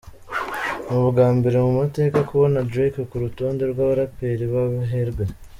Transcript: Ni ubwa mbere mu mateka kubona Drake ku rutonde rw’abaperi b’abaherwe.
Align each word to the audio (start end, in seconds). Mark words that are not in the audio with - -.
Ni 0.85 0.93
ubwa 1.03 1.27
mbere 1.37 1.57
mu 1.65 1.71
mateka 1.79 2.17
kubona 2.29 2.65
Drake 2.69 3.01
ku 3.09 3.15
rutonde 3.23 3.63
rw’abaperi 3.71 4.45
b’abaherwe. 4.53 5.23